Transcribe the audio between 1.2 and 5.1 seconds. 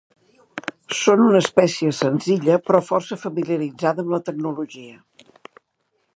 una espècie senzilla, però força familiaritzada amb la tecnologia.